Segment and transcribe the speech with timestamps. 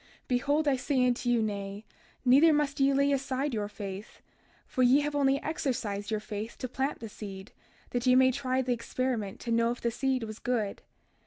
[0.23, 1.85] 32:36 Behold I say unto you, Nay;
[2.25, 4.23] neither must ye lay aside your faith,
[4.65, 7.51] for ye have only exercised your faith to plant the seed
[7.91, 10.81] that ye might try the experiment to know if the seed was good.